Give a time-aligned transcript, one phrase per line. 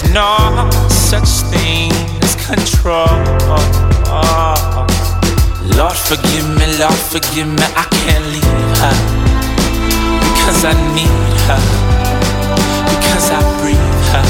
[0.00, 1.92] there's no such thing
[2.22, 3.06] as control.
[5.76, 8.96] Lord, forgive me, Lord, forgive me, I can't leave her
[10.34, 11.60] because I need her,
[12.90, 14.26] because I breathe her.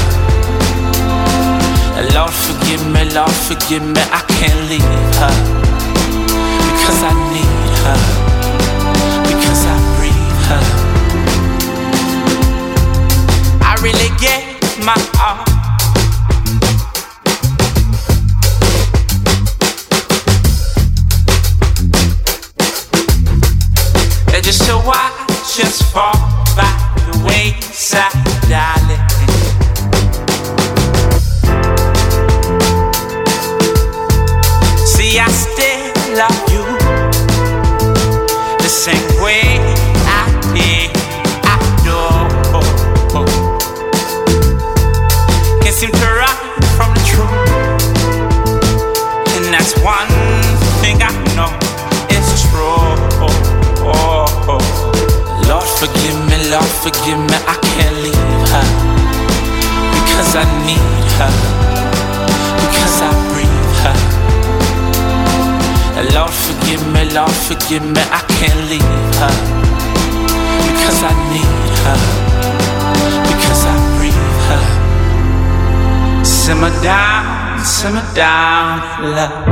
[2.15, 5.35] Lord, forgive me, Lord, forgive me, I can't leave her
[6.71, 7.99] because I need her,
[9.27, 10.63] because I breathe her.
[13.61, 14.41] I really get
[14.83, 15.50] my all.
[67.61, 68.81] Forgive me, I can't leave
[69.21, 69.35] her
[70.65, 71.99] because I need her,
[73.29, 74.63] because I breathe her.
[76.23, 78.79] Simmer down, simmer down,
[79.15, 79.47] love.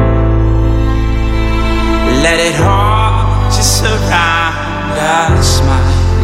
[2.23, 5.79] Let it all just surround us, my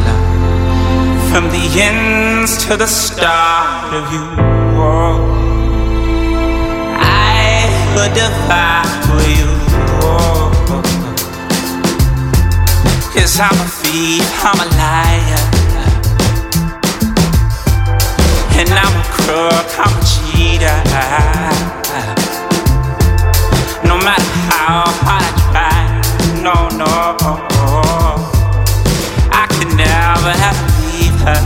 [0.05, 1.29] love.
[1.29, 4.25] From the ends to the start of you.
[4.77, 5.17] Oh,
[6.99, 9.54] I would defy for you.
[13.15, 15.43] Cause I'm a thief, I'm a liar.
[18.59, 20.77] And I'm a crook, I'm a cheater.
[23.87, 25.79] No matter how hard I try,
[26.43, 26.91] no, no,
[29.31, 30.51] I could never to
[30.91, 31.41] leave her.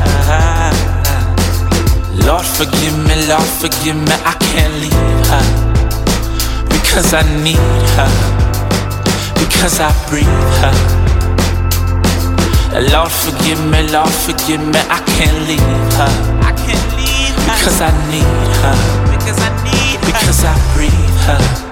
[2.27, 5.45] Lord, forgive me, Lord, forgive me, I can't leave her
[6.69, 7.57] because I need
[7.95, 8.11] her,
[9.39, 10.25] because I breathe
[10.61, 10.98] her.
[12.79, 15.59] Lord, forgive me, Lord, forgive me, I can't leave
[15.99, 16.11] her.
[16.41, 18.23] I can't leave her because I need
[18.63, 18.77] her,
[19.11, 21.68] because I need her, because I breathe her.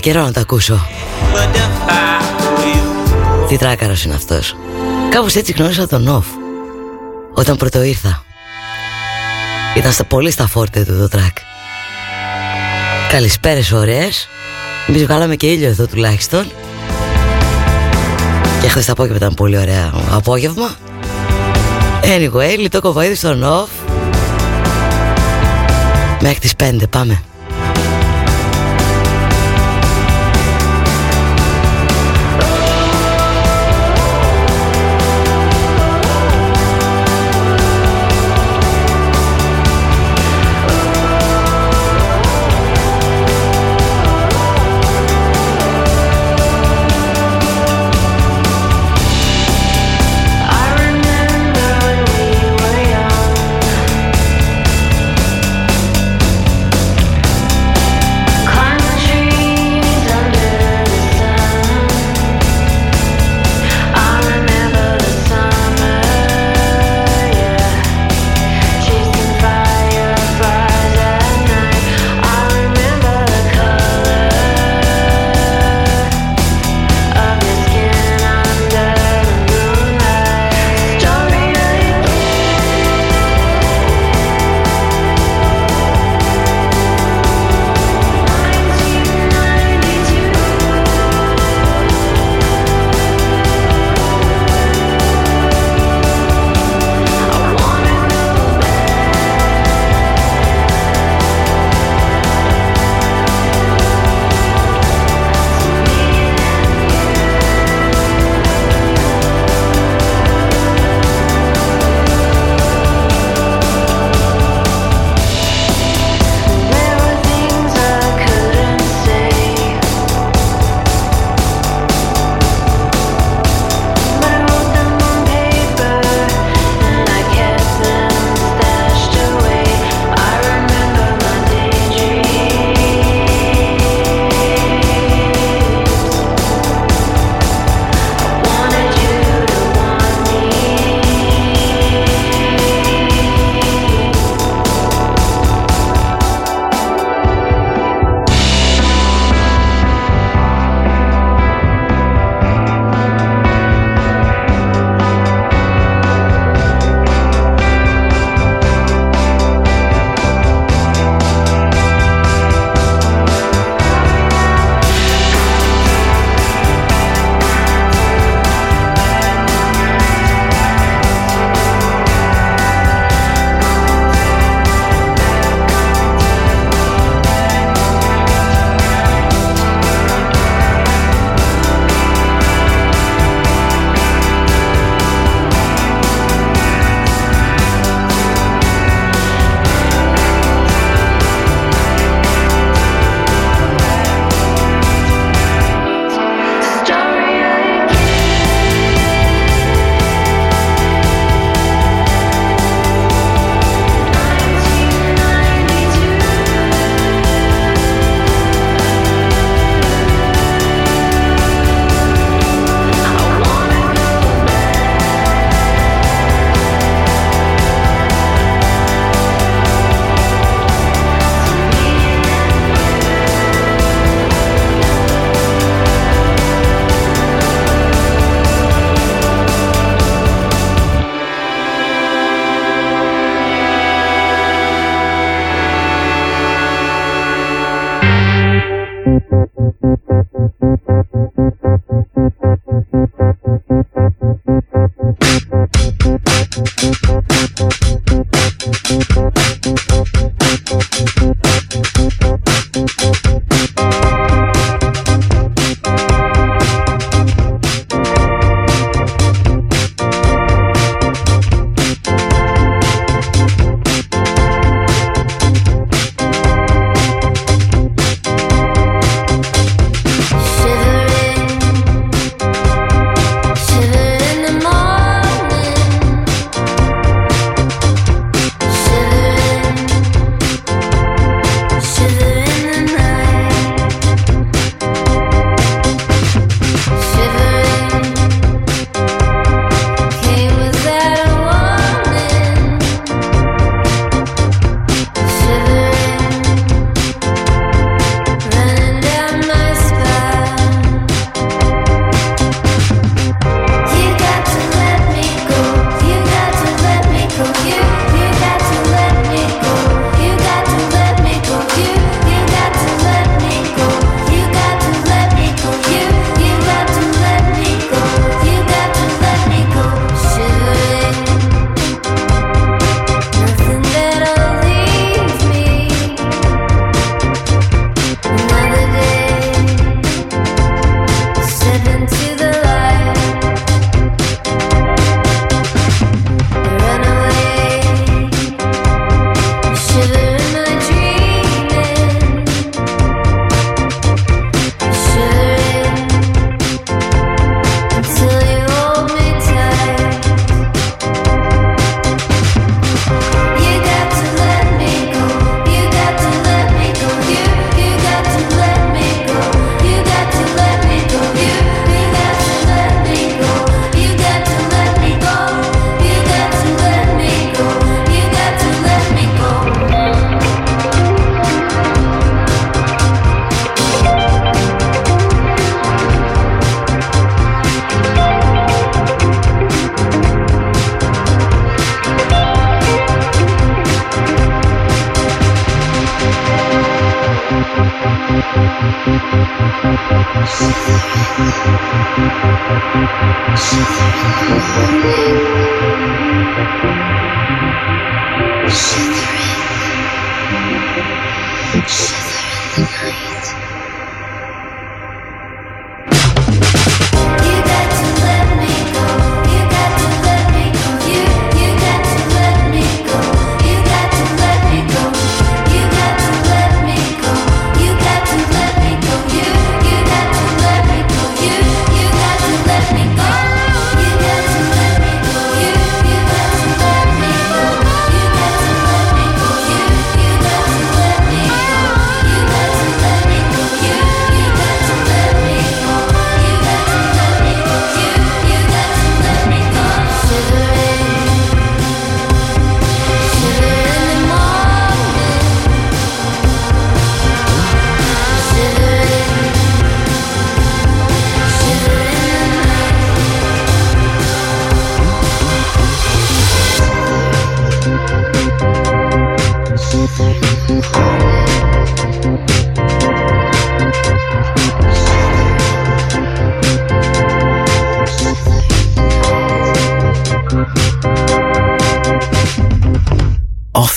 [0.00, 0.86] Καιρό να το ακούσω.
[1.34, 3.48] would defy for you.
[3.48, 4.56] Τι τράκαρος είναι αυτός.
[5.10, 6.26] Κάπως έτσι γνώρισα τον Νοφ.
[7.34, 8.24] Όταν πρώτο ήρθα.
[9.76, 11.36] Ήταν στα, πολύ στα φόρτε του το τρακ.
[13.10, 14.28] Καλησπέρες ωραίες.
[14.86, 16.50] Εμείς βγάλαμε και ήλιο εδώ τουλάχιστον.
[18.60, 20.70] Και χθες το απόγευμα ήταν πολύ ωραία απόγευμα.
[22.02, 23.68] Anyway, λιτό κοβαίδι στον Νοφ.
[26.20, 27.22] Μέχρι τις 5 πάμε.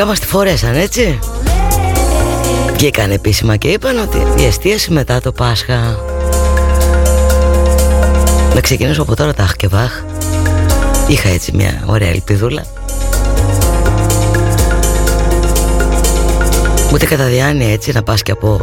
[0.00, 1.18] Τελικά μας τη φορέσαν έτσι.
[2.72, 5.98] Βγήκαν επίσημα και είπαν ότι η εστίαση μετά το Πάσχα.
[8.54, 9.54] Να ξεκινήσω από τώρα τα αχ
[11.08, 12.64] Είχα έτσι μια ωραία ελπιδούλα.
[16.92, 18.60] Ούτε κατά διάνοια έτσι να πας και από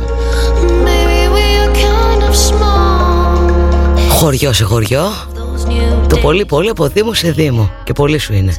[4.10, 5.04] Χωριό σε χωριό.
[6.08, 7.72] Το πολύ πολύ από δήμο σε δήμο.
[7.84, 8.54] Και πολύ σου είναι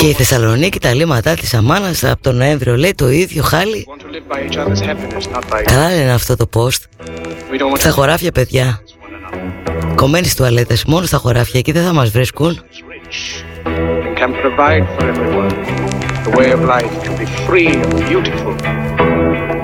[0.00, 3.86] η Θεσσαλονίκη τα λίματά της Αμάνας από τον Νοέμβριο λέει το ίδιο χάλι
[5.64, 6.80] Καλά λένε αυτό το post.
[7.78, 8.82] Στα χωράφια παιδιά.
[9.94, 12.60] Κομμένοι στις τουαλέτες μόνο στα χωράφια εκεί δεν θα μας βρίσκουν.
[14.18, 15.52] Can provide for everyone
[16.26, 18.54] the way of life to be free and beautiful.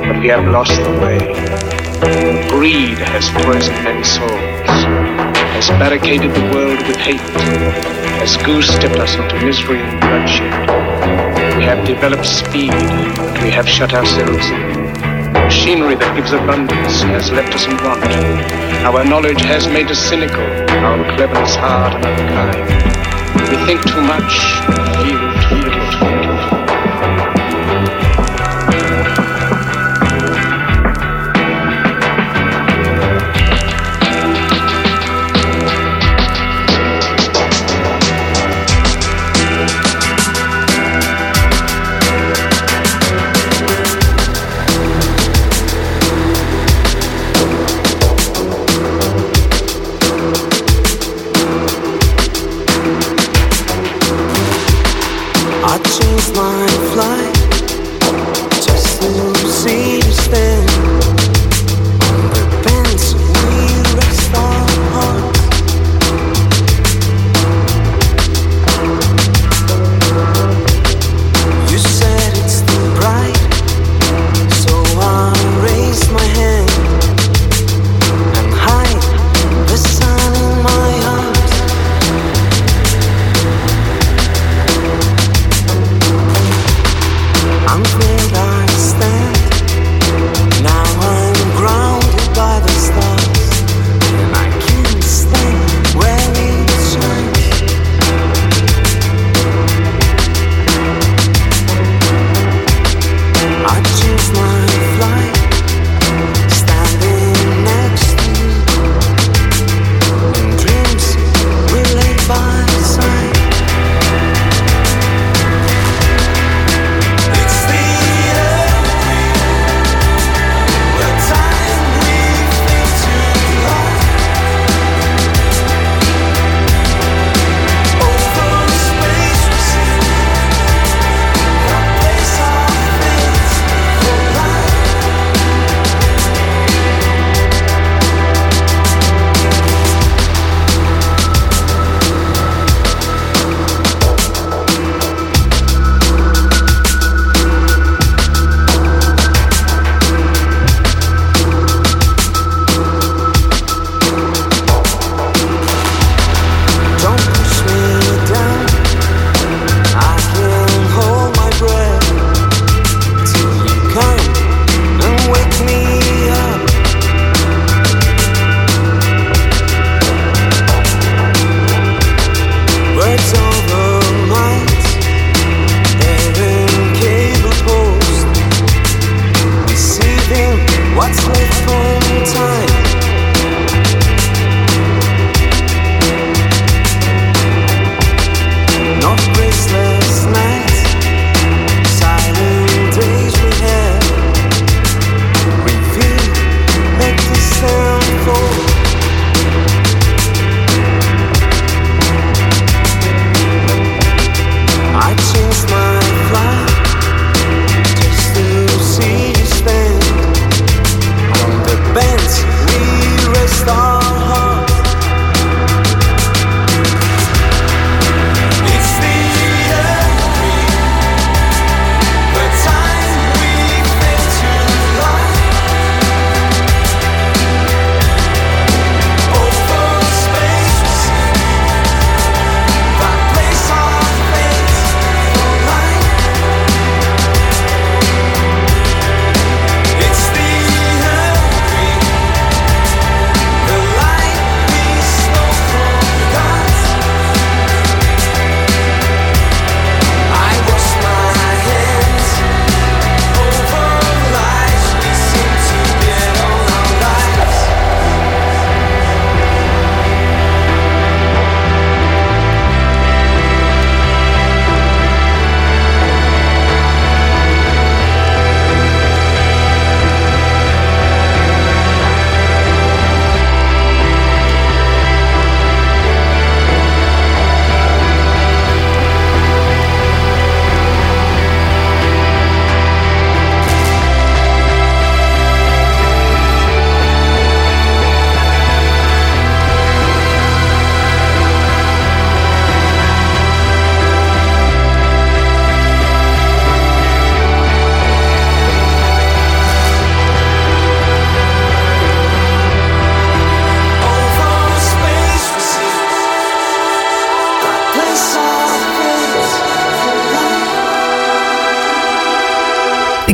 [0.07, 1.19] But we have lost the way.
[2.55, 4.79] Greed has poisoned many souls,
[5.55, 7.92] has barricaded the world with hate,
[8.23, 10.55] has goose-stepped us into misery and bloodshed.
[11.59, 14.87] We have developed speed, but we have shut ourselves in.
[15.33, 17.99] Machinery that gives abundance has left us in want.
[18.87, 22.63] Our knowledge has made us cynical, our cleverness hard and unkind.
[23.51, 24.31] We think too much,
[25.03, 25.32] feel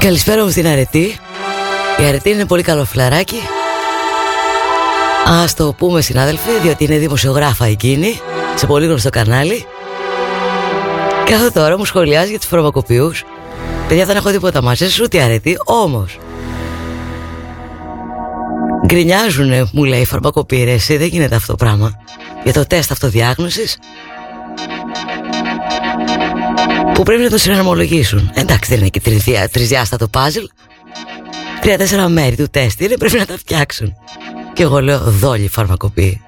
[0.09, 1.19] καλησπέρα μου στην Αρετή.
[2.01, 3.37] Η Αρετή είναι πολύ καλό φλαράκι
[5.27, 8.21] Ας το πούμε συνάδελφοι Διότι είναι δημοσιογράφα εκείνη
[8.55, 9.67] Σε πολύ γνωστό κανάλι.
[11.25, 13.25] Κάθε τώρα μου σχολιάζει για τους φαρμακοποιούς.
[13.89, 16.19] Παιδιά δεν έχω τίποτα μαζί σου ούτε αρετή Όμως.
[18.87, 21.93] Γκρινιάζουνε μου λέει φαρμακοποιήρες Δεν γίνεται αυτό το πράγμα.
[22.45, 23.79] Για το τεστ αυτοδιάγνωσης
[26.99, 28.31] που πρέπει να το συναρμολογήσουν.
[28.35, 29.01] Εντάξει, δεν είναι και
[29.51, 30.45] τρισδιάστατο παζλ.
[31.61, 33.95] Τρία-τέσσερα μέρη του τεστ είναι, πρέπει να τα φτιάξουν.
[34.53, 36.21] Και εγώ λέω δόλοι φαρμακοποιοί.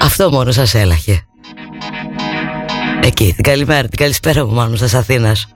[0.00, 1.26] Αυτό μόνο σας έλαχε.
[3.02, 5.53] Εκεί, την καλημέρα, την καλησπέρα μου μάλλον σας Αθήνας.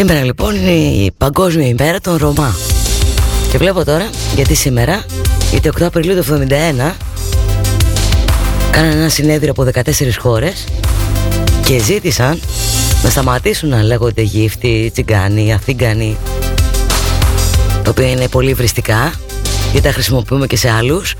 [0.00, 2.56] Σήμερα λοιπόν είναι η Παγκόσμια ημέρα των Ρωμά.
[3.50, 5.04] Και βλέπω τώρα, γιατί σήμερα,
[5.50, 6.92] γιατί 8 Απριλίου του 1971,
[8.70, 10.64] κάνανε ένα συνέδριο από 14 χώρες
[11.64, 12.40] και ζήτησαν
[13.02, 16.16] να σταματήσουν να λέγονται γύφτοι, τσιγκάνοι, αθήγκανοι,
[17.82, 19.12] τα οποία είναι πολύ βριστικά,
[19.72, 21.14] γιατί τα χρησιμοποιούμε και σε άλλους.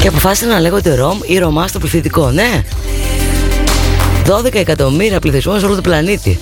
[0.00, 2.64] Και αποφάσισαν να λέγονται Ρωμ ή Ρωμά στο πληθυντικό, ναι.
[4.28, 6.38] 12 εκατομμύρια πληθυσμός σε όλο τον πλανήτη.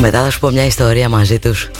[0.00, 1.70] Μετά θα σου πω μια ιστορία μαζί τους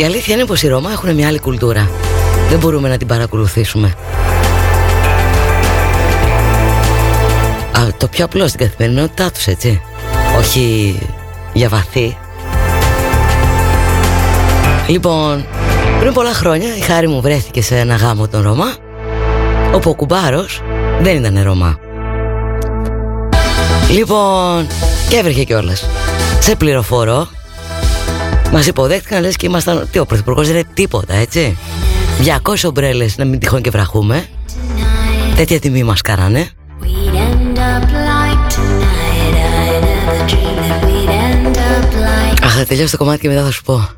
[0.00, 1.90] η αλήθεια είναι πως οι Ρώμα έχουν μια άλλη κουλτούρα.
[2.48, 3.94] Δεν μπορούμε να την παρακολουθήσουμε.
[7.78, 9.82] Α, το πιο απλό στην καθημερινότητά τους, έτσι.
[10.38, 10.98] Όχι
[11.52, 12.16] για βαθύ.
[14.86, 15.46] Λοιπόν,
[16.00, 18.74] πριν πολλά χρόνια η χάρη μου βρέθηκε σε ένα γάμο των Ρωμά,
[19.74, 20.62] όπου ο κουμπάρος
[21.00, 21.78] δεν ήταν Ρωμά.
[23.90, 24.66] Λοιπόν,
[25.08, 25.86] και έβρεχε κιόλας.
[26.40, 27.28] Σε πληροφορώ
[28.52, 31.58] Μας υποδέχτηκαν λες και ήμασταν Τι ο πρωθυπουργός δεν είναι τίποτα έτσι;
[32.42, 34.28] 200 ομπρέλες να μην τυχόν και βραχούμε.
[35.36, 36.48] Τέτοια τιμή μας κάνανε.
[42.42, 43.88] Αχ θα τελειώσει το κομμάτι και μετά θα σου πω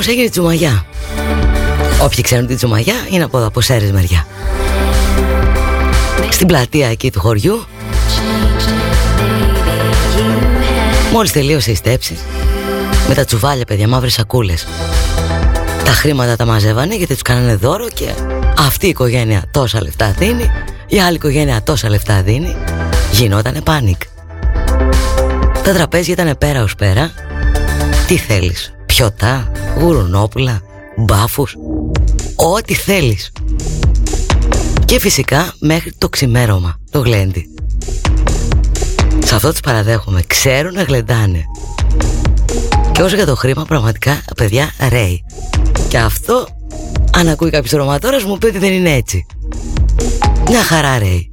[0.00, 0.84] Λοιπόν, ο γάμος έγινε τσουμαγιά
[2.02, 4.26] Όποιοι ξέρουν τη τσουμαγιά είναι από εδώ, από Σέρες μεριά.
[6.30, 7.64] Στην πλατεία εκεί του χωριού.
[11.12, 12.18] Μόλις τελείωσε η στέψη
[13.08, 14.66] Με τα τσουβάλια παιδιά μαύρες σακούλες.
[15.84, 18.10] Τα χρήματα τα μαζεύανε γιατί τους κάνανε δώρο Και
[18.58, 20.50] αυτή η οικογένεια τόσα λεφτά δίνει
[20.86, 22.56] Η άλλη οικογένεια τόσα λεφτά δίνει
[23.12, 24.02] Γινότανε πάνικ.
[25.64, 27.10] Τα τραπέζια ήταν πέρα ως πέρα.
[28.06, 30.60] Τι θέλεις πιωτά, γουρουνόπουλα,
[30.96, 31.56] μπάφους,
[32.36, 33.32] ό,τι θέλεις.
[34.84, 37.46] Και φυσικά μέχρι το ξημέρωμα, το γλέντι.
[39.24, 41.44] Σε αυτό τους παραδέχομαι, ξέρουν να γλεντάνε.
[42.92, 45.24] Και όσο για το χρήμα, πραγματικά, παιδιά, ρέει.
[45.88, 46.46] Και αυτό,
[47.12, 49.26] αν ακούει κάποιος ρωματόρας, μου πει ότι δεν είναι έτσι.
[50.48, 51.29] Μια χαρά ρέει.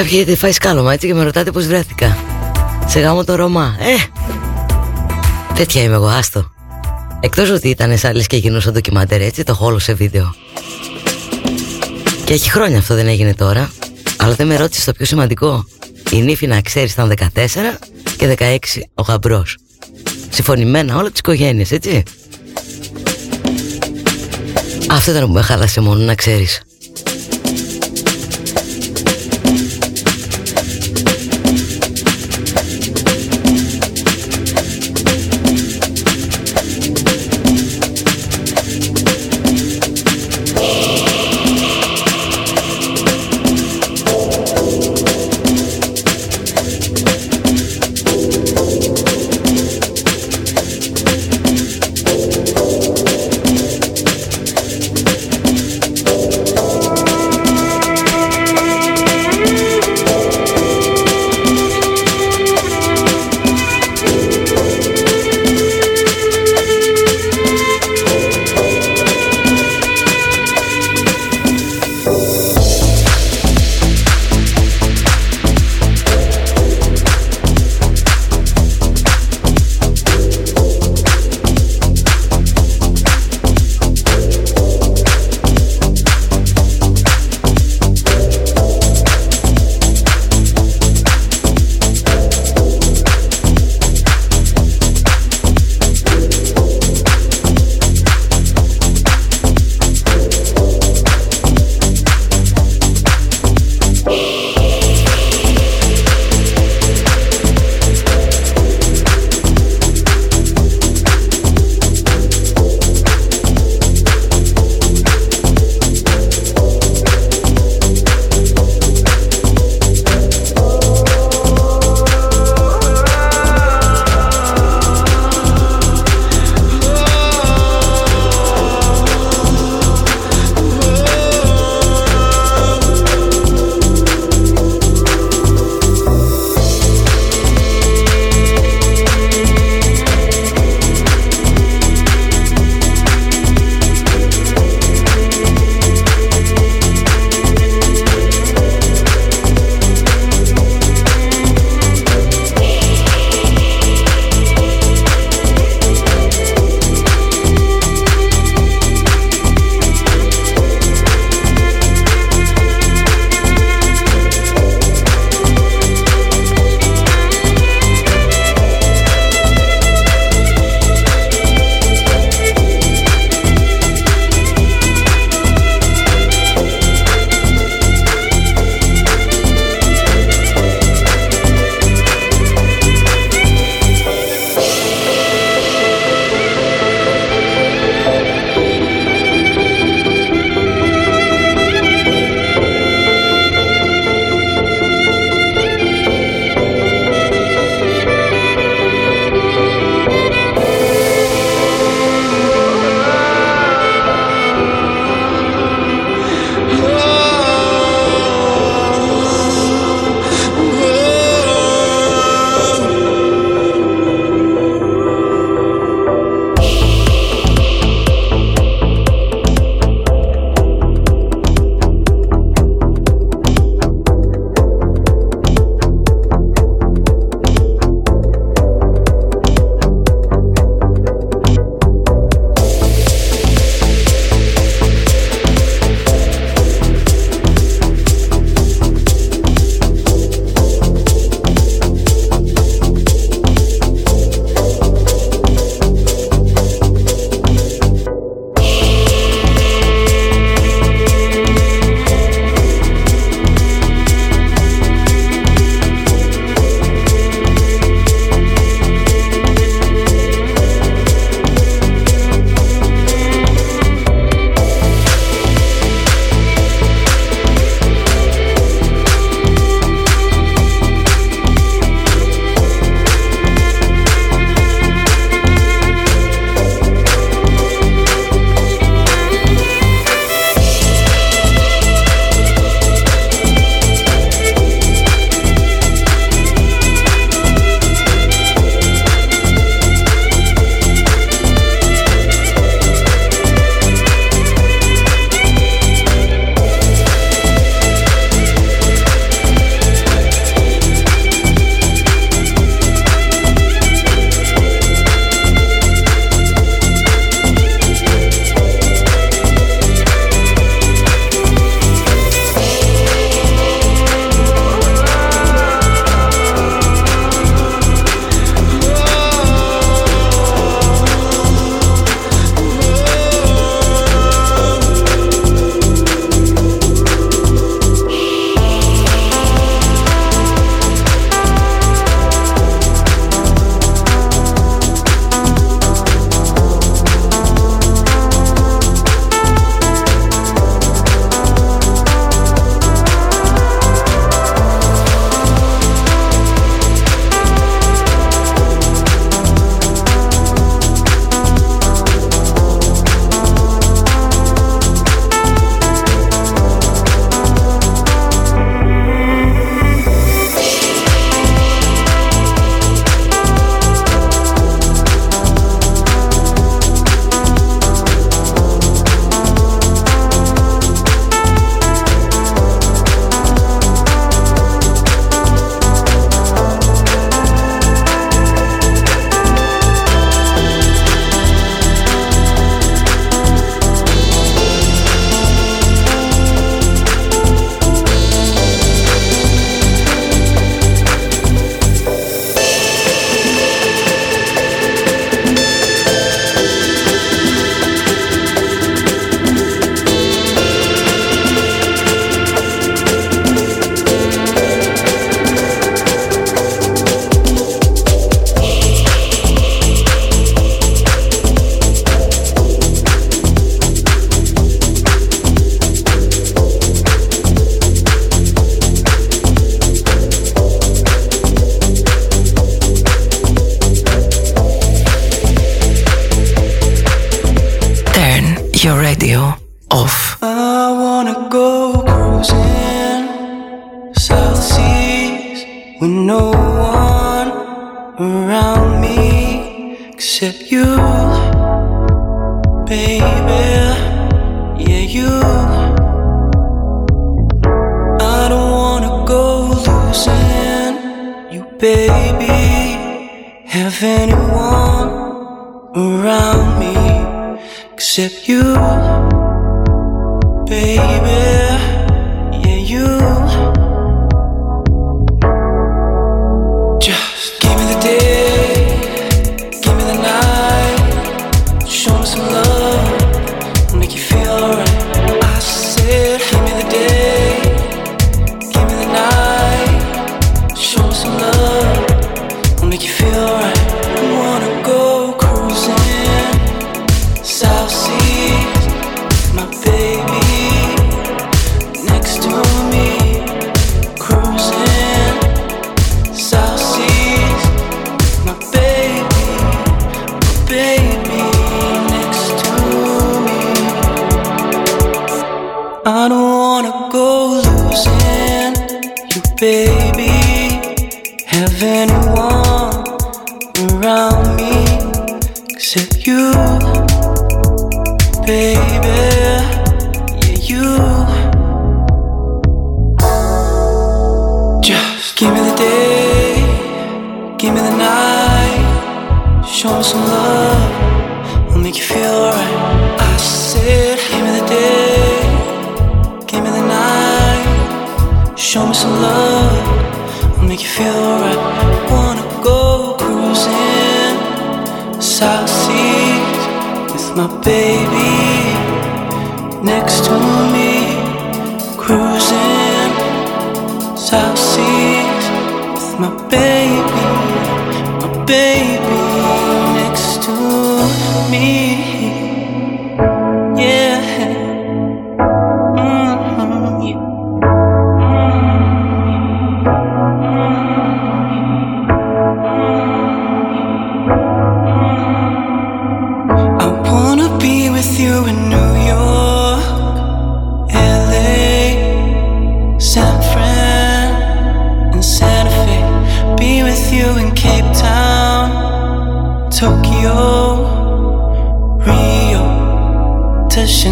[0.00, 2.18] Κάποιοι έχετε φάει σκάλωμα έτσι και με ρωτάτε πως βρέθηκα.
[2.86, 3.76] Σε γάμο το Ρωμά.
[3.78, 3.94] Ε,
[5.54, 6.50] τέτοια είμαι εγώ, άστο.
[7.20, 10.34] Εκτός ότι ήταν σαν και γινόσα ντοκιμάντερ έτσι, το χόλο σε βίντεο.
[12.24, 13.72] Και έχει χρόνια αυτό δεν έγινε τώρα
[14.16, 15.64] Αλλά δεν με ρώτησε το πιο σημαντικό.
[16.12, 17.78] Η νύφη να ξέρεις ήταν 14
[18.16, 18.56] και 16
[18.94, 19.56] ο γαμπρός.
[20.30, 22.02] Συμφωνημένα όλα τις οικογένειες έτσι.
[24.90, 26.60] Αυτό ήταν που με χάλασε μόνο να ξέρεις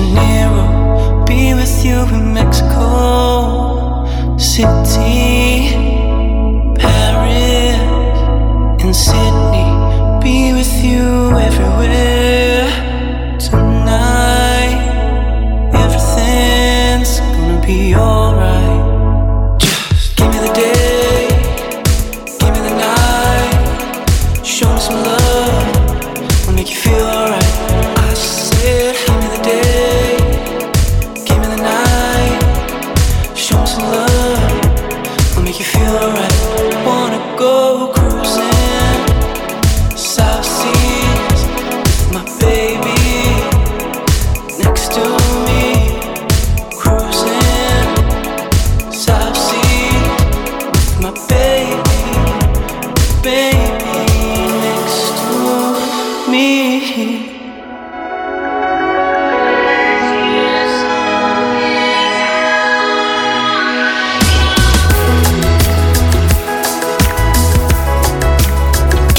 [0.09, 4.07] Janeiro, be with you in Mexico
[4.39, 5.69] City,
[6.79, 7.77] Paris,
[8.83, 9.68] and Sydney.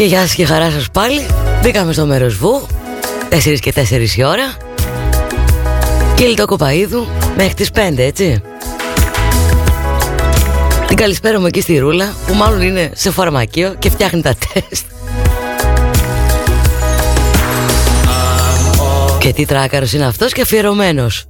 [0.09, 1.25] γεια σας και χαρά σας πάλι.
[1.61, 2.67] Μπήκαμε στο μέρος Βου
[3.29, 4.57] 4 και 4 η ώρα.
[6.15, 7.07] Και το Κοπαίδου
[7.37, 8.41] Μέχρι τις 5 έτσι.
[10.87, 14.85] Την καλησπέρα μου εκεί στη Ρούλα Που μάλλον είναι σε φαρμακείο Και φτιάχνει τα τεστ.
[19.19, 21.25] Και τι τράκαρος είναι αυτός και αφιερωμένος.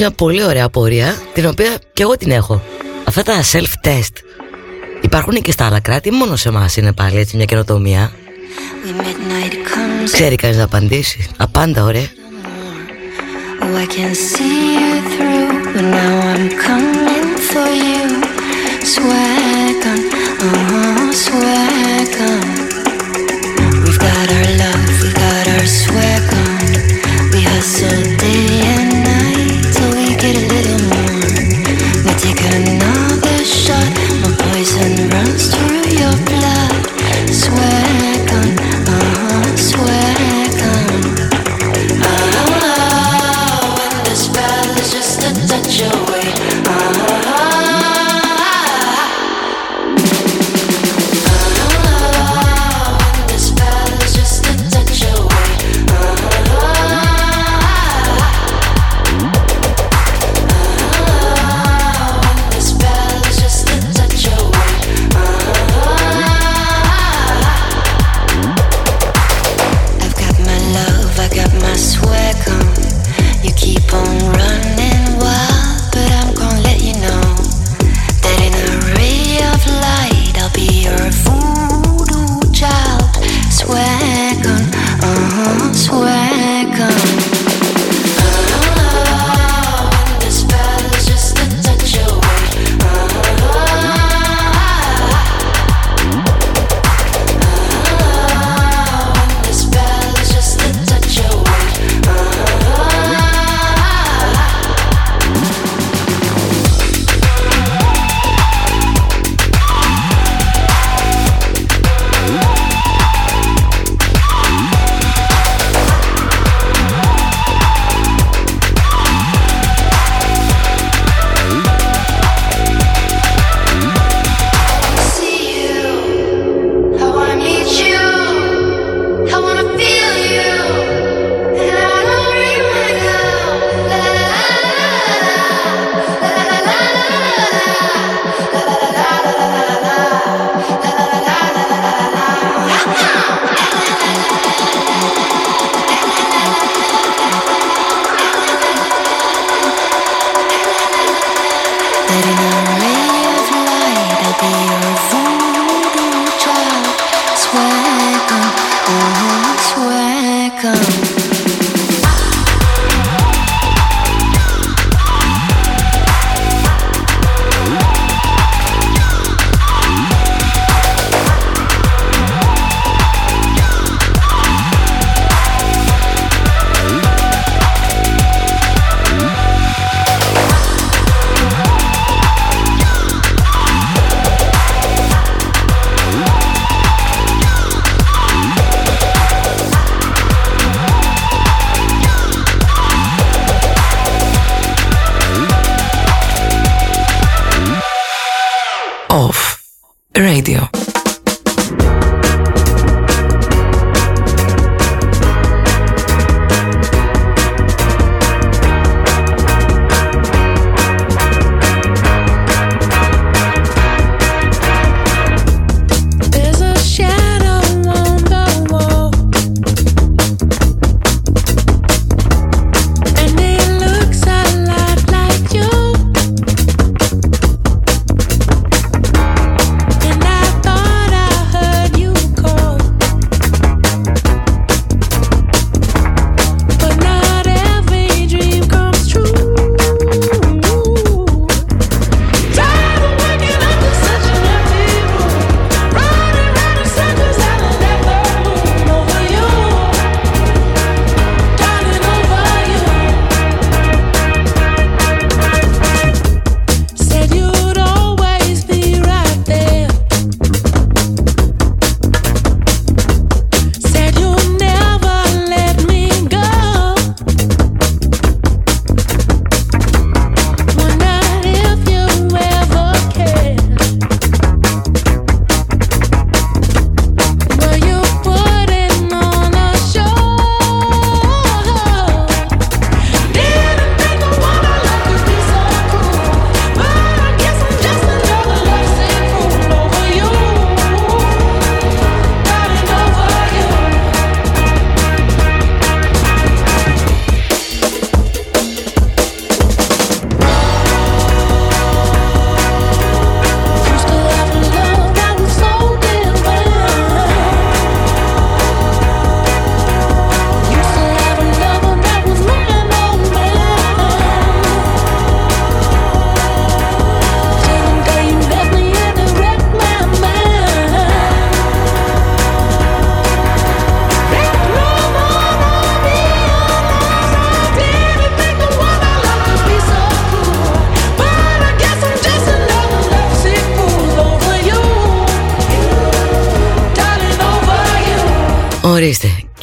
[0.00, 2.62] μια πολύ ωραία πορεία την οποία και εγώ την έχω.
[3.04, 4.14] Αυτά τα self-test
[5.00, 8.12] υπάρχουν και στα άλλα κράτη, μόνο σε εμάς είναι πάλι έτσι μια καινοτομία.
[10.04, 12.08] Ξέρει κανείς να απαντήσει; Απάντα, ωραία.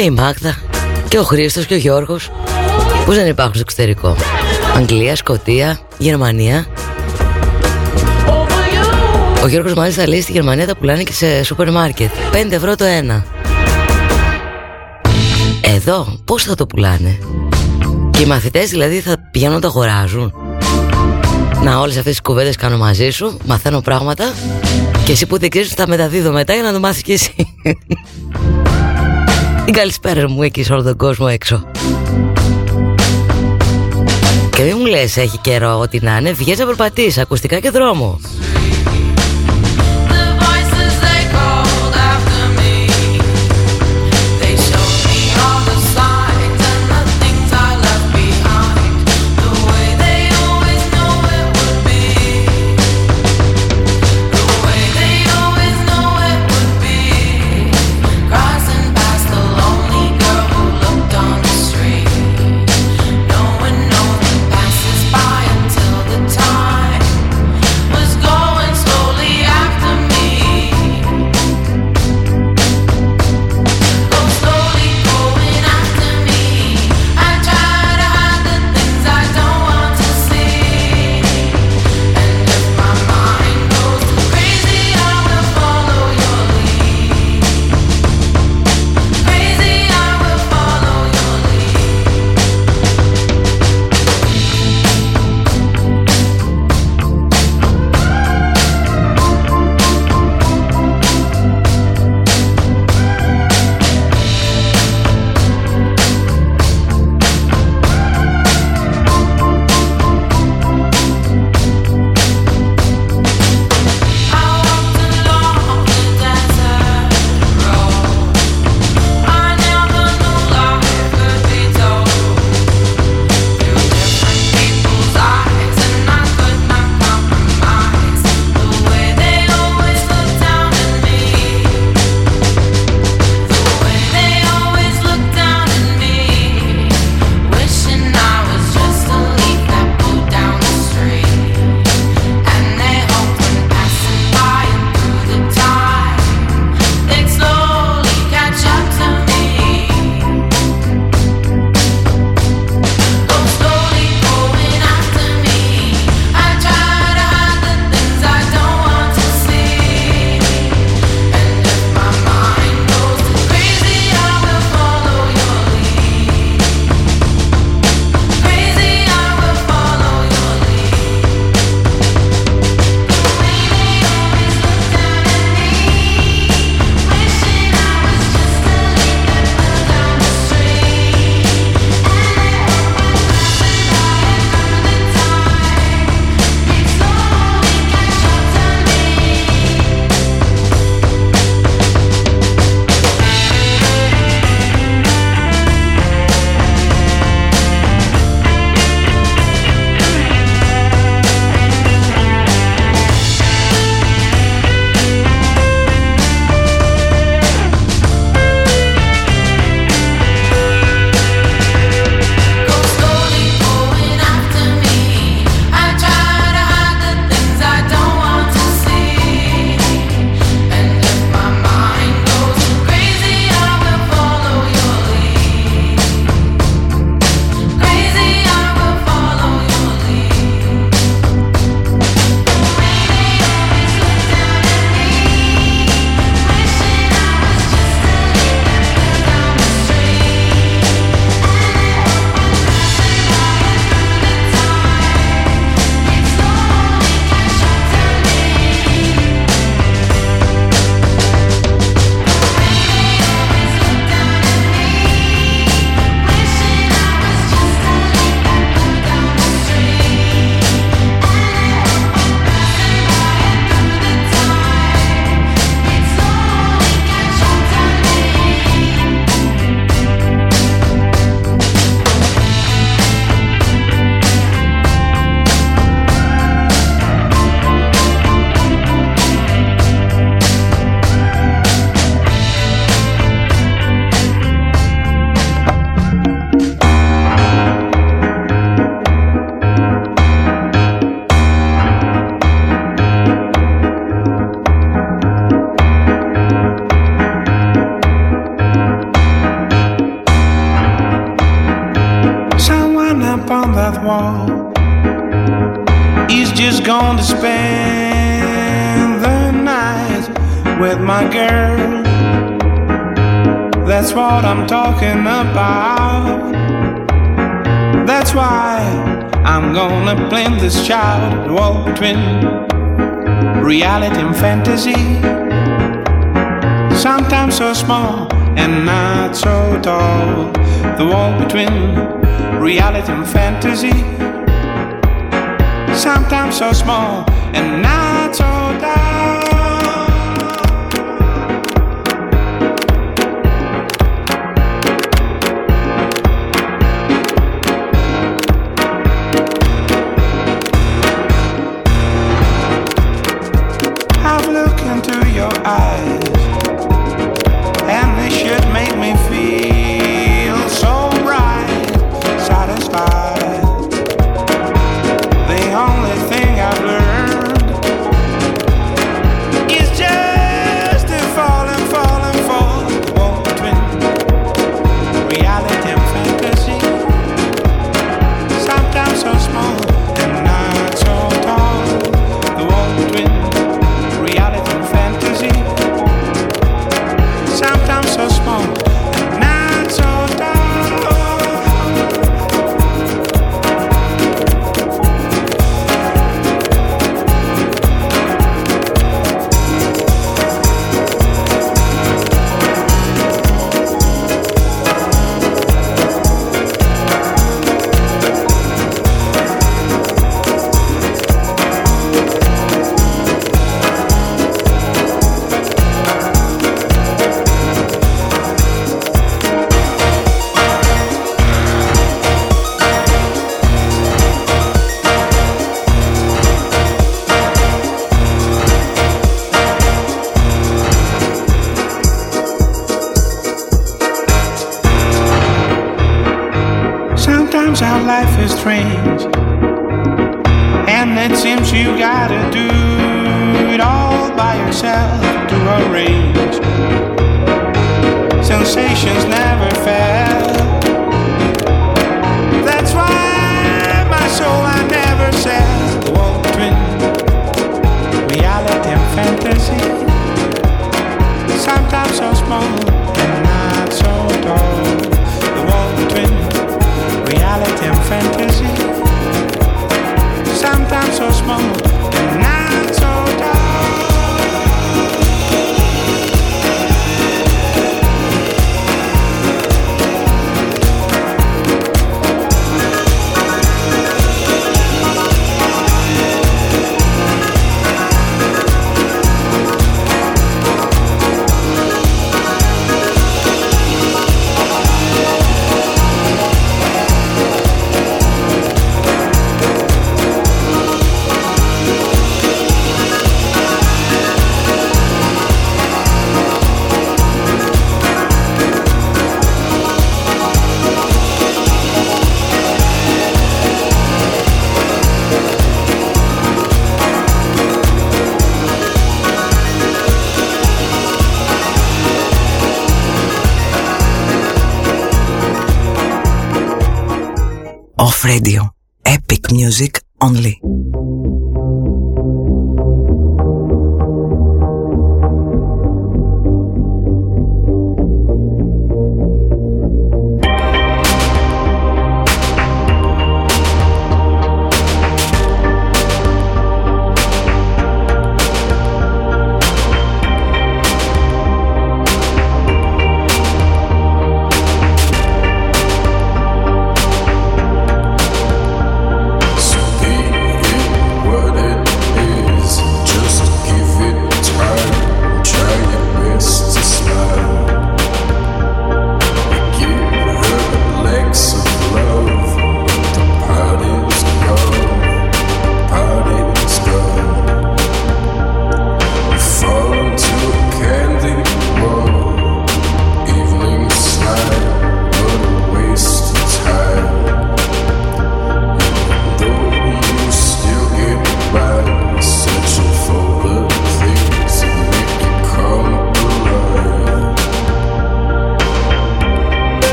[0.00, 0.56] Και η Μάγδα
[1.08, 2.30] και ο Χρήστος και ο Γιώργος
[3.04, 4.16] Πώς δεν υπάρχουν στο εξωτερικό.
[4.76, 6.66] Αγγλία, Σκοτία, Γερμανία.
[9.42, 12.10] Ο Γιώργος μάλιστα λέει στη Γερμανία τα πουλάνε και σε σούπερ μάρκετ.
[12.32, 13.24] 5 ευρώ το ένα.
[15.60, 17.18] Εδώ πώς θα το πουλάνε;
[18.10, 20.32] Και οι μαθητές δηλαδή θα πηγαίνουν να το αγοράζουν;
[21.62, 24.32] Να όλες αυτές τις κουβέντες κάνω μαζί σου Μαθαίνω πράγματα.
[25.04, 27.34] Και εσύ που δεν ξέρεις θα μεταδίδω μετά για να το μάθεις κι εσύ
[29.64, 31.70] Την καλησπέρα μου εκεί σε όλο τον κόσμο έξω.
[34.50, 36.32] Και μην μου λες έχει καιρό ότι να είναι.
[36.32, 38.20] Βγες να περπατήσεις ακουστικά και δρόμο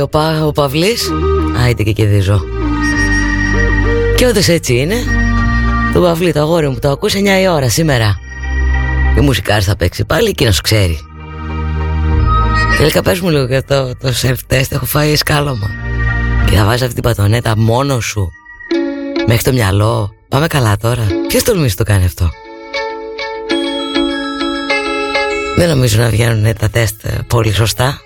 [0.00, 1.10] λέει ο, Πα, ο Παυλής
[1.64, 2.40] Άιτε και κερδίζω.
[4.16, 4.94] Και όντως έτσι είναι.
[5.92, 8.18] Το Παυλή το αγόρι μου το ακούς 9 η ώρα σήμερα.
[9.18, 10.98] Η μουσικάρ θα παίξει πάλι και να σου ξέρει.
[12.76, 15.70] Τελικά πες μου λίγο για το, το self-test Έχω φάει σκάλωμα.
[16.50, 18.30] Και θα βάζεις αυτή την πατονέτα μόνος σου.
[19.26, 20.14] Μέχρι το μυαλό.
[20.28, 21.06] Πάμε καλά τώρα.
[21.28, 22.30] Ποιος τολμήσει το κάνει αυτό;
[25.56, 28.00] Δεν νομίζω να βγαίνουν τα τεστ πολύ σωστά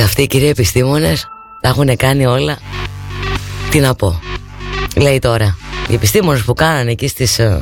[0.00, 1.28] Εντάξει αυτοί οι κύριοι επιστήμονες
[1.60, 2.58] τα έχουν κάνει όλα.
[3.70, 4.20] Τι να πω.
[4.96, 5.56] Λέει τώρα
[5.88, 7.58] Οι επιστήμονες που κάνανε εκεί στις uh,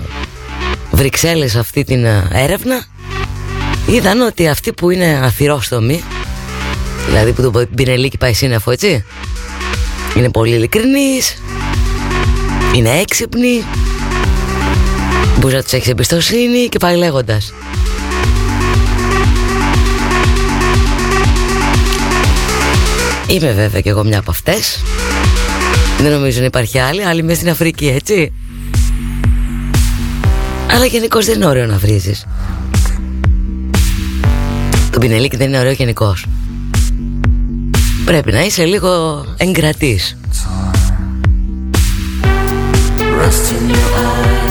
[0.91, 2.85] Βρυξέλλες αυτή την uh, έρευνα
[3.87, 6.03] Είδαν ότι αυτοί που είναι αθυρόστομοι
[7.07, 9.05] Δηλαδή που το πινελίκι πάει σύννεφο έτσι
[10.17, 11.43] Είναι πολύ ειλικρινείς
[12.75, 13.65] Είναι έξυπνοι
[15.39, 17.53] Μπορείς να τους έχεις εμπιστοσύνη και πάει λέγοντας
[23.29, 24.83] Είμαι βέβαια και εγώ μια από αυτές.
[25.99, 27.05] Δεν νομίζω να υπάρχει άλλη.
[27.05, 28.33] Άλλη μέσα στην Αφρική έτσι.
[30.71, 32.27] Αλλά γενικώς δεν είναι ωραίο να βρίζεις.
[34.91, 36.27] Το πινελίκι δεν είναι ωραίο γενικώς.
[38.05, 40.19] Πρέπει να είσαι λίγο εγκρατής.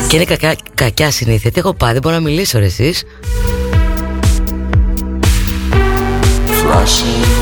[0.08, 1.52] Και είναι κακά, κακιά συνήθεια.
[1.52, 3.04] Τι έχω πάει δεν μπορώ να μιλήσω ρε εσείς.
[6.68, 7.37] Λοιπόν,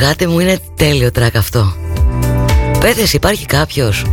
[0.00, 1.74] γάτε μου είναι τέλειο τρακ αυτό.
[2.80, 4.04] Πέθες, υπάρχει κάποιος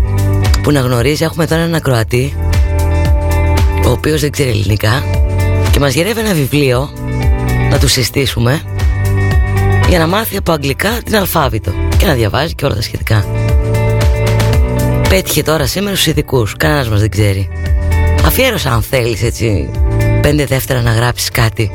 [0.64, 2.36] που να γνωρίζει, έχουμε τώρα έναν ακροατή,
[3.86, 5.04] ο οποίος δεν ξέρει ελληνικά
[5.72, 6.90] και μας γυρεύει ένα βιβλίο
[7.70, 8.62] να του συστήσουμε
[9.90, 13.26] για να μάθει από αγγλικά την αλφάβητο και να διαβάζει και όλα τα σχετικά.
[15.10, 17.50] Πέτυχε τώρα σήμερα στους ειδικούς, κανένας μας δεν ξέρει.
[18.26, 19.70] Αφιέρωσα αν θέλεις έτσι
[20.22, 21.72] πέντε δεύτερα να γράψεις κάτι.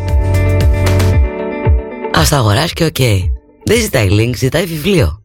[2.14, 3.39] Ας τα αγοράσει και οκ.
[3.70, 5.22] Δεν ζητάει link, ζητάει βιβλίο.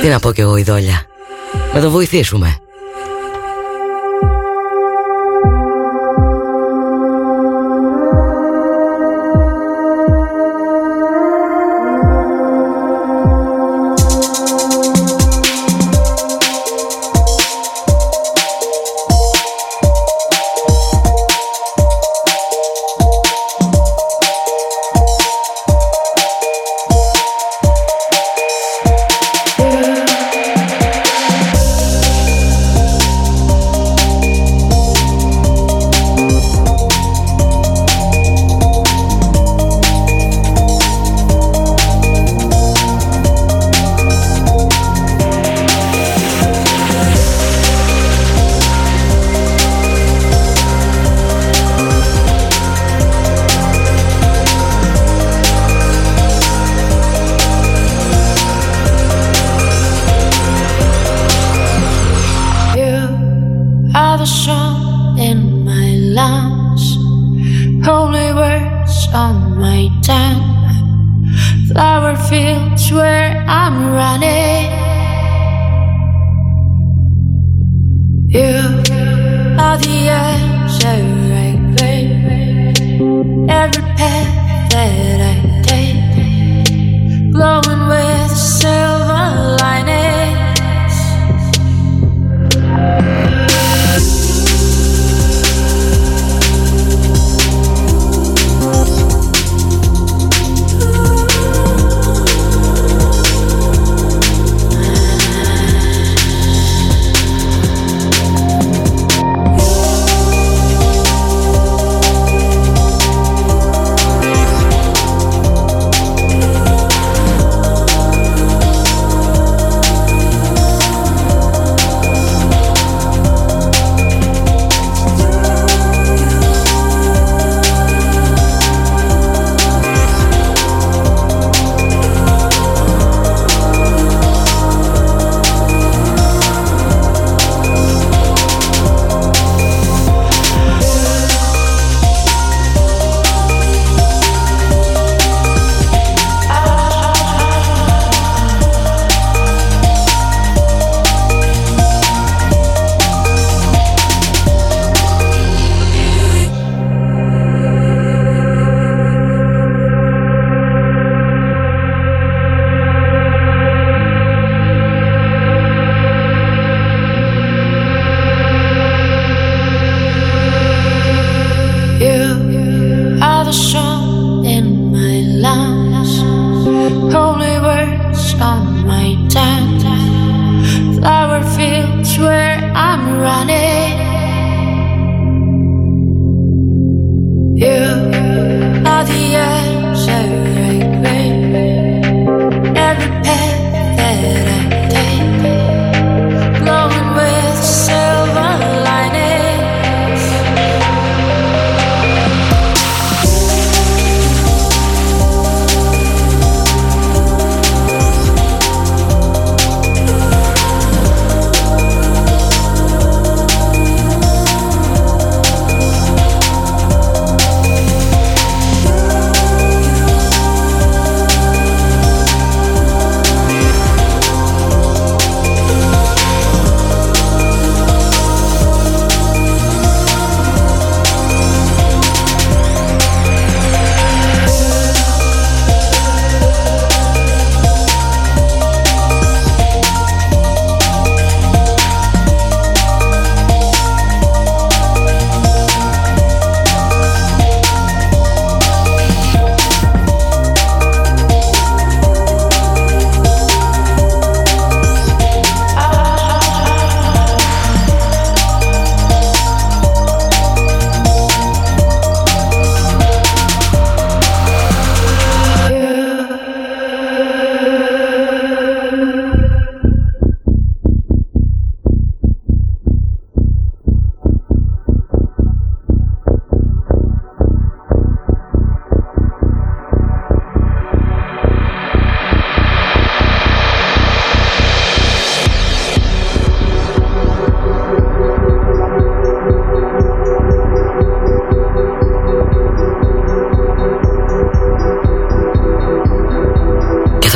[0.00, 1.06] Τι να πω κι εγώ η δόλια.
[1.74, 2.58] Να το βοηθήσουμε.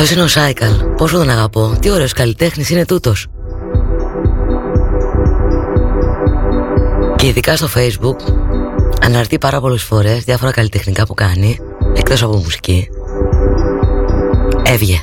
[0.05, 0.71] Αυτός είναι ο Σάικαλ.
[0.97, 1.77] Πόσο τον αγαπώ.
[1.79, 3.27] Τι ωραίος καλλιτέχνης είναι τούτος.
[7.15, 8.15] Και ειδικά στο facebook
[9.01, 11.57] Αναρτεί πάρα πολλές φορές Διάφορα καλλιτεχνικά που κάνει
[11.95, 12.89] Εκτός από μουσική.
[14.63, 15.01] Έβγε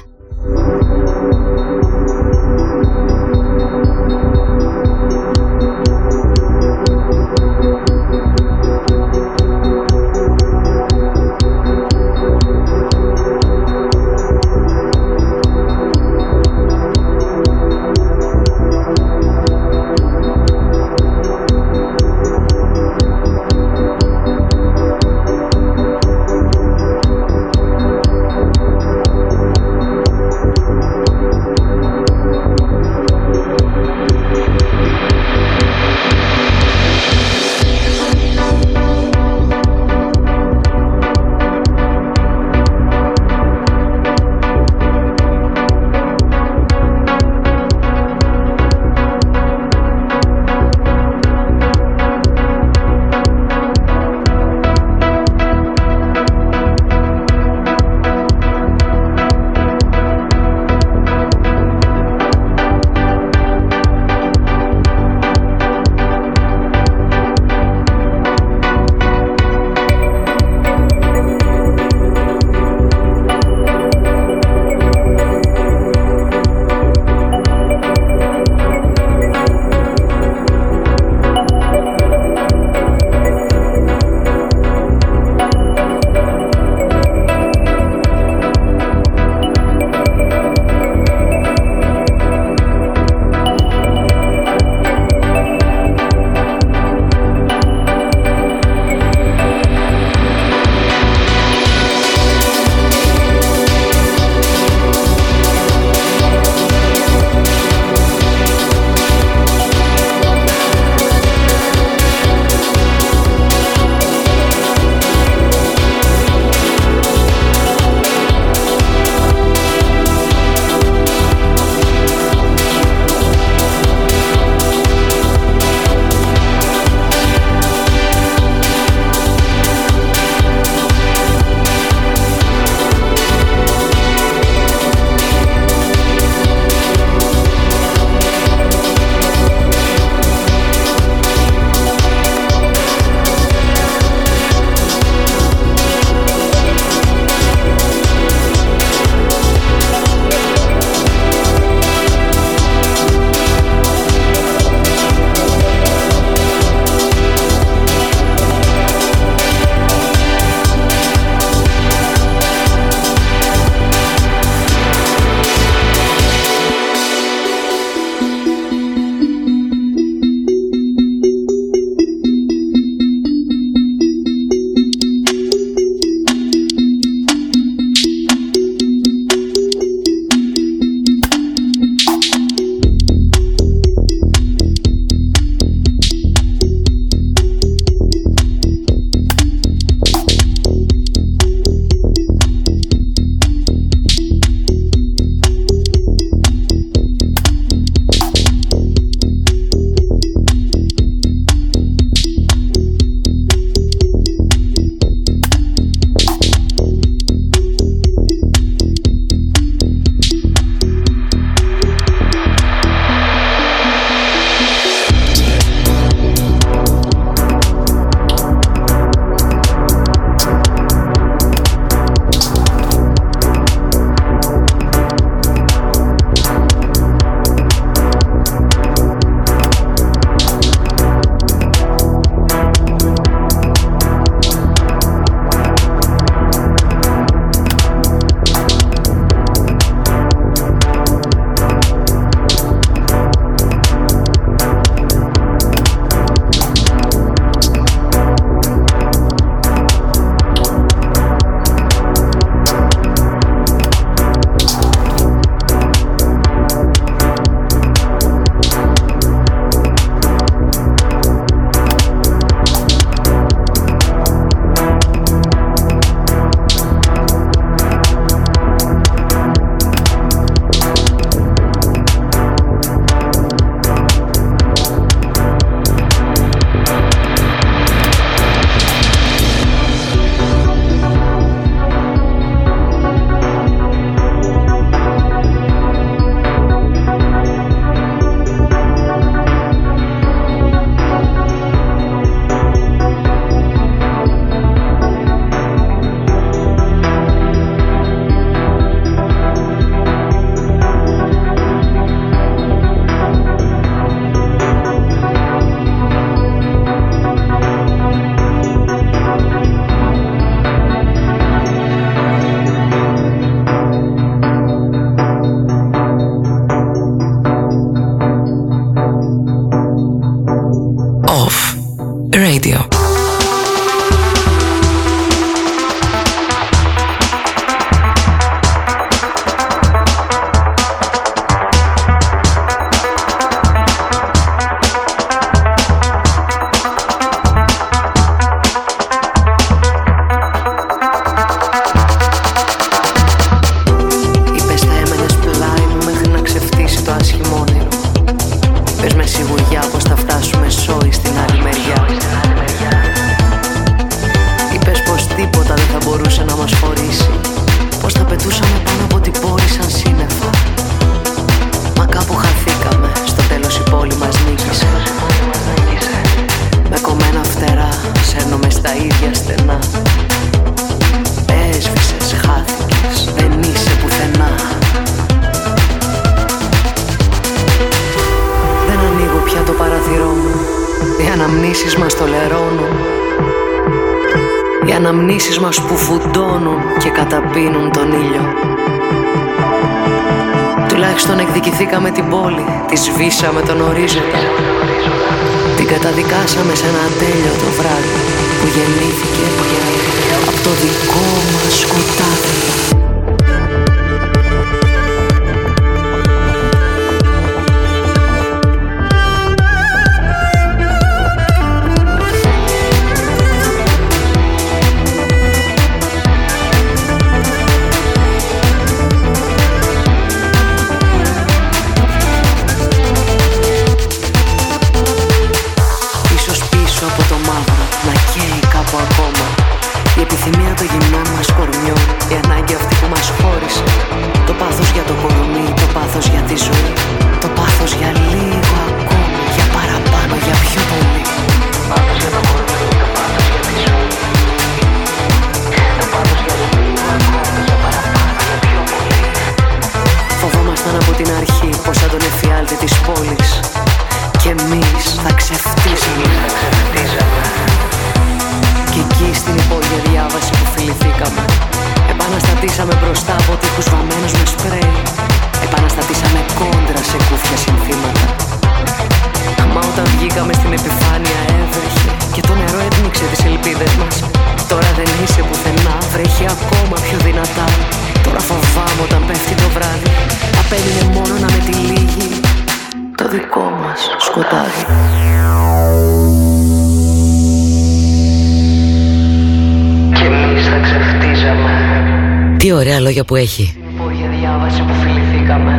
[493.00, 493.76] λόγια που έχει.
[493.94, 495.74] Υπόγεια διάβαση που φιληθήκαμε.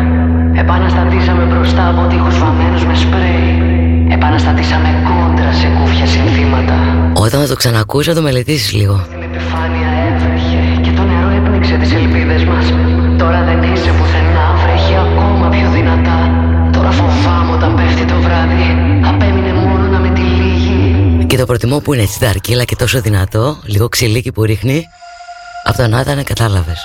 [0.61, 3.52] Επαναστατήσαμε μπροστά από τείχους βαμμένους με σπρέι.
[4.15, 6.76] Επαναστατήσαμε κόντρα σε κούφια συνθήματα.
[7.14, 8.95] Όταν θα το ξανακούσει θα το μελετήσεις λίγο.
[9.10, 12.65] Στην επιφάνεια έτρεχε και το νερό έπνιξε τις ελπίδες μας.
[13.22, 16.20] Τώρα δεν είσαι πουθενά, βρέχει ακόμα πιο δυνατά.
[16.76, 18.65] Τώρα φοβάμαι όταν πέφτει το βράδυ.
[19.11, 21.26] Απέμεινε μόνο να με τυλίγει.
[21.26, 24.86] Και το προτιμώ που είναι έτσι δαρκύλα και τόσο δυνατό, λίγο ξυλίκι που ρίχνει.
[25.65, 26.80] Αυτό να ήταν κατάλαβες.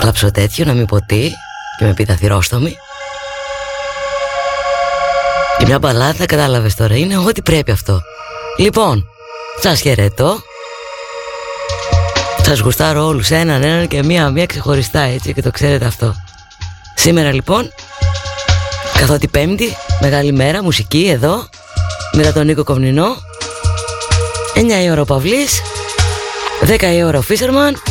[0.00, 1.30] Κλάψω τέτοιο να μην πω τι
[1.78, 2.76] και με πει τα θυρόστομη
[5.58, 8.00] και μια μπαλάδα κατάλαβες τώρα είναι ό,τι πρέπει αυτό.
[8.56, 9.08] Λοιπόν
[9.60, 10.38] σας χαιρετώ.
[12.42, 16.14] Σας γουστάρω όλους έναν έναν και μία μία ξεχωριστά έτσι και το ξέρετε αυτό.
[16.94, 17.72] Σήμερα λοιπόν
[18.98, 21.48] καθότι πέμπτη μεγάλη μέρα μουσική εδώ
[22.12, 23.16] μετά τον Νίκο Κομνηνό
[24.54, 25.60] 9 η ώρα ο Παυλής
[26.60, 27.82] 10 η ώρα ο Φίσερμαν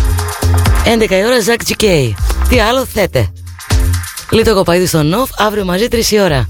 [1.00, 2.12] 11 η ώρα Ζακ GK.
[2.50, 3.32] Τι άλλο θέτε.
[4.30, 6.48] Λίτο κοπαίδι στο Νοφ, αύριο μαζί 3 η ώρα.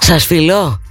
[0.00, 0.81] Σας φιλώ.